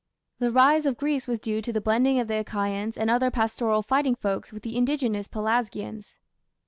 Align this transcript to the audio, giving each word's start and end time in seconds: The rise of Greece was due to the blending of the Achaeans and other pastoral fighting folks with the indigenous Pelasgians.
The 0.39 0.49
rise 0.51 0.87
of 0.87 0.97
Greece 0.97 1.27
was 1.27 1.37
due 1.37 1.61
to 1.61 1.71
the 1.71 1.79
blending 1.79 2.17
of 2.19 2.27
the 2.27 2.39
Achaeans 2.39 2.97
and 2.97 3.07
other 3.07 3.29
pastoral 3.29 3.83
fighting 3.83 4.15
folks 4.15 4.51
with 4.51 4.63
the 4.63 4.75
indigenous 4.75 5.27
Pelasgians. 5.27 6.17